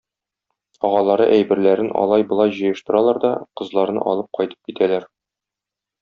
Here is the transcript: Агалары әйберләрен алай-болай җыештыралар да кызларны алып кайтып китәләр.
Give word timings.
Агалары 0.87 1.25
әйберләрен 1.33 1.91
алай-болай 2.05 2.55
җыештыралар 2.59 3.19
да 3.29 3.33
кызларны 3.61 4.05
алып 4.13 4.31
кайтып 4.39 4.71
китәләр. 4.71 5.07